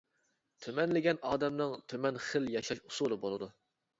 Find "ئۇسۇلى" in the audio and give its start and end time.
2.87-3.21